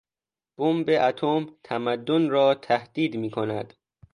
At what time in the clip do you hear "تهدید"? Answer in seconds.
2.55-3.15